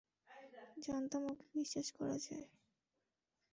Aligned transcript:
জানতাম 0.77 1.23
ওকে 1.31 1.45
বিশ্বাস 1.55 1.87
করা 1.97 2.17
যায়। 2.25 2.45